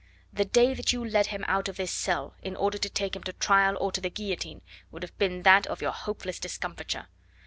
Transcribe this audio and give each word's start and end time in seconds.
The 0.33 0.45
day 0.45 0.73
that 0.73 0.91
you 0.91 1.05
led 1.05 1.27
him 1.27 1.45
out 1.47 1.69
of 1.69 1.77
this 1.77 1.91
cell 1.91 2.33
in 2.41 2.55
order 2.55 2.79
to 2.79 2.89
take 2.89 3.15
him 3.15 3.21
to 3.21 3.33
trial 3.33 3.77
or 3.79 3.91
to 3.91 4.01
the 4.01 4.09
guillotine 4.09 4.61
would 4.89 5.03
have 5.03 5.15
been 5.19 5.43
that 5.43 5.67
of 5.67 5.79
your 5.79 5.91
hopeless 5.93 6.39
discomfiture. 6.39 7.05